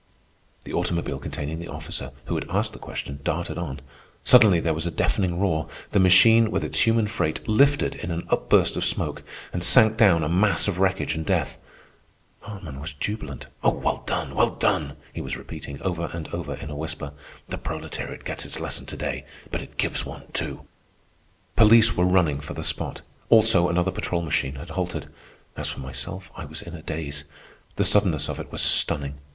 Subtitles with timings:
[0.63, 3.81] The automobile containing the officer who had asked the question darted on.
[4.23, 5.67] Suddenly there was a deafening roar.
[5.91, 9.21] The machine, with its human freight, lifted in an upburst of smoke,
[9.53, 11.59] and sank down a mass of wreckage and death.
[12.39, 13.45] Hartman was jubilant.
[13.61, 14.33] "Well done!
[14.33, 17.13] well done!" he was repeating, over and over, in a whisper.
[17.49, 20.65] "The proletariat gets its lesson to day, but it gives one, too."
[21.55, 23.03] Police were running for the spot.
[23.29, 25.09] Also, another patrol machine had halted.
[25.55, 27.25] As for myself, I was in a daze.
[27.75, 29.19] The suddenness of it was stunning.